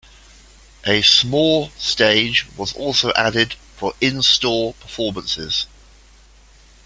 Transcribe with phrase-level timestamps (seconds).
[0.83, 5.67] A small stage was also added for in-store performances.